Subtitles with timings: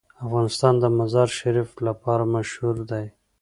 [0.25, 3.05] افغانستان د مزارشریف لپاره مشهور دی.